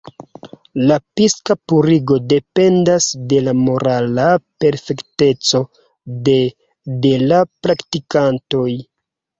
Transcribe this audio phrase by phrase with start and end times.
[0.91, 4.27] La psika purigo dependas de la morala
[4.65, 5.65] perfekteco
[6.31, 6.41] de
[7.07, 8.69] de la praktikantoj.